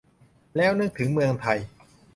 [0.57, 1.59] แล้วนึกถึงเมืองไทย